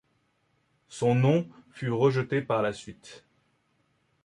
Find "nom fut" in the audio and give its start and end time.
1.13-1.91